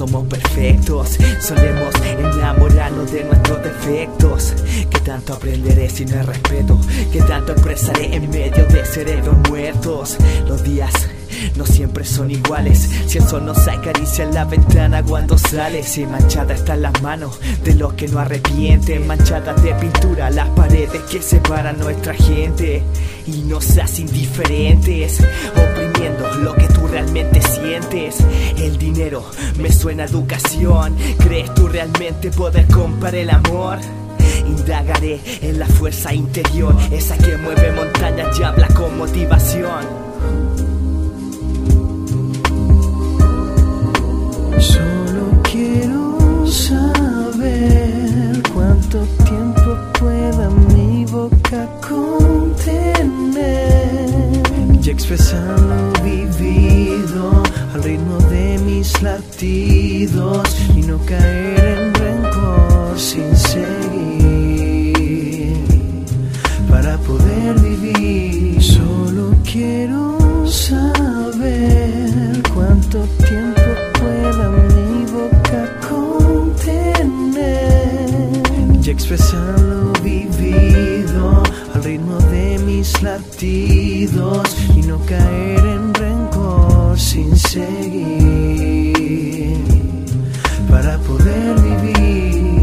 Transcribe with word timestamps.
somos 0.00 0.26
perfectos, 0.28 1.18
solemos 1.40 1.94
enamorarnos 2.06 3.12
de 3.12 3.22
nuestros 3.22 3.62
defectos. 3.62 4.54
Que 4.88 4.98
tanto 5.00 5.34
aprenderé 5.34 5.90
si 5.90 6.06
no 6.06 6.22
respeto? 6.22 6.80
Que 7.12 7.20
tanto 7.20 7.52
expresaré 7.52 8.16
en 8.16 8.30
medio 8.30 8.64
de 8.64 8.82
cerebros 8.86 9.36
muertos? 9.50 10.16
Los 10.48 10.62
días 10.62 10.90
no 11.56 11.66
siempre 11.66 12.04
son 12.04 12.30
iguales. 12.30 12.88
Si 13.06 13.18
el 13.18 13.26
sol 13.26 13.44
nos 13.44 13.66
acaricia 13.68 14.24
en 14.24 14.34
la 14.34 14.44
ventana 14.44 15.02
cuando 15.02 15.38
sale, 15.38 15.82
si 15.82 16.06
manchada 16.06 16.54
están 16.54 16.82
las 16.82 17.00
manos 17.02 17.38
de 17.64 17.74
los 17.74 17.94
que 17.94 18.08
no 18.08 18.18
arrepienten, 18.18 19.06
manchadas 19.06 19.62
de 19.62 19.74
pintura 19.74 20.30
las 20.30 20.48
paredes 20.50 21.02
que 21.10 21.22
separan 21.22 21.78
nuestra 21.78 22.14
gente. 22.14 22.82
Y 23.26 23.42
no 23.42 23.60
seas 23.60 23.98
indiferentes, 23.98 25.20
oprimiendo 25.52 26.30
lo 26.42 26.54
que 26.54 26.66
tú 26.68 26.86
realmente 26.88 27.40
sientes. 27.42 28.18
El 28.56 28.78
dinero 28.78 29.24
me 29.58 29.70
suena 29.70 30.04
a 30.04 30.06
educación. 30.06 30.96
¿Crees 31.18 31.54
tú 31.54 31.68
realmente 31.68 32.30
poder 32.30 32.66
comprar 32.66 33.14
el 33.14 33.30
amor? 33.30 33.78
Indagaré 34.46 35.20
en 35.42 35.58
la 35.58 35.66
fuerza 35.66 36.12
interior, 36.12 36.74
esa 36.90 37.16
que 37.18 37.36
mueve 37.36 37.72
montañas 37.72 38.38
y 38.38 38.42
habla 38.42 38.68
con 38.68 38.98
motivación. 38.98 40.69
Solo 44.60 45.40
quiero 45.50 46.46
saber 46.46 48.42
cuánto 48.52 48.98
tiempo 49.24 49.76
pueda 49.98 50.50
mi 50.74 51.04
boca 51.06 51.66
contener 51.80 53.30
y 54.82 54.90
expresar 54.90 55.58
lo 55.60 55.92
vivido 56.02 57.42
al 57.74 57.82
ritmo 57.82 58.18
de 58.30 58.58
mis 58.66 59.00
latidos 59.02 60.42
y 60.76 60.82
no 60.82 60.98
caer 61.06 61.78
en 61.78 61.94
rencor 61.94 62.98
sin 62.98 63.36
seguir 63.36 64.30
para 66.68 66.98
poder 66.98 67.58
vivir. 67.60 68.62
Solo 68.62 69.34
quiero 69.50 70.18
saber 70.46 72.42
cuánto 72.54 72.98
tiempo 73.26 73.59
expresar 78.90 79.60
lo 79.60 79.92
vivido 80.02 81.42
al 81.74 81.84
ritmo 81.84 82.18
de 82.18 82.58
mis 82.58 83.00
latidos 83.02 84.42
y 84.74 84.82
no 84.82 84.98
caer 85.06 85.64
en 85.64 85.94
rencor 85.94 86.98
sin 86.98 87.36
seguir 87.36 88.80
para 90.68 90.98
poder 90.98 91.60
vivir. 91.60 92.60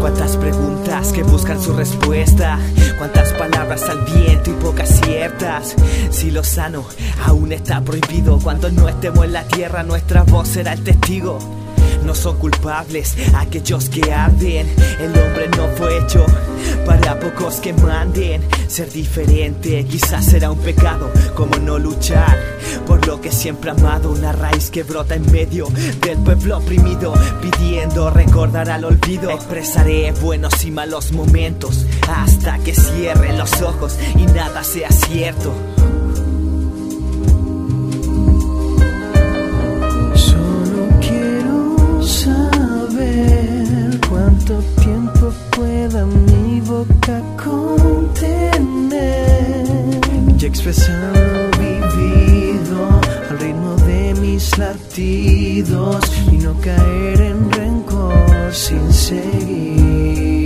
Cuántas 0.00 0.36
preguntas 0.36 1.12
que 1.12 1.22
buscan 1.22 1.60
su 1.60 1.74
respuesta. 1.74 2.58
Cuántas 2.98 3.32
palabras 3.34 3.82
al 3.88 4.04
viento 4.04 4.50
y 4.50 4.54
pocas 4.54 5.00
ciertas. 5.00 5.74
Si 6.10 6.30
lo 6.30 6.42
sano 6.42 6.84
aún 7.26 7.52
está 7.52 7.82
prohibido. 7.82 8.38
Cuando 8.38 8.70
no 8.70 8.88
estemos 8.88 9.24
en 9.26 9.34
la 9.34 9.44
tierra, 9.44 9.82
nuestra 9.82 10.22
voz 10.22 10.48
será 10.48 10.72
el 10.72 10.82
testigo. 10.82 11.57
No 12.08 12.14
son 12.14 12.38
culpables 12.38 13.14
aquellos 13.34 13.90
que 13.90 14.10
arden. 14.10 14.66
El 14.98 15.10
hombre 15.10 15.46
no 15.54 15.68
fue 15.76 15.98
hecho 15.98 16.24
para 16.86 17.20
pocos 17.20 17.56
que 17.56 17.74
manden. 17.74 18.40
Ser 18.66 18.90
diferente 18.90 19.84
quizás 19.84 20.24
será 20.24 20.50
un 20.50 20.58
pecado, 20.58 21.10
como 21.34 21.56
no 21.58 21.78
luchar 21.78 22.34
por 22.86 23.06
lo 23.06 23.20
que 23.20 23.30
siempre 23.30 23.72
amado. 23.72 24.10
Una 24.10 24.32
raíz 24.32 24.70
que 24.70 24.84
brota 24.84 25.16
en 25.16 25.30
medio 25.30 25.68
del 26.00 26.16
pueblo 26.20 26.56
oprimido, 26.56 27.12
pidiendo 27.42 28.08
recordar 28.08 28.70
al 28.70 28.86
olvido. 28.86 29.28
Expresaré 29.28 30.10
buenos 30.12 30.64
y 30.64 30.70
malos 30.70 31.12
momentos 31.12 31.84
hasta 32.08 32.58
que 32.60 32.74
cierre 32.74 33.36
los 33.36 33.60
ojos 33.60 33.98
y 34.16 34.24
nada 34.24 34.64
sea 34.64 34.90
cierto. 34.90 35.52
Expresar 50.58 51.50
vivido 51.56 52.88
al 53.30 53.38
ritmo 53.38 53.76
de 53.86 54.12
mis 54.14 54.58
latidos 54.58 56.00
y 56.32 56.36
no 56.38 56.60
caer 56.60 57.20
en 57.20 57.52
rencor 57.52 58.52
sin 58.52 58.92
seguir 58.92 60.37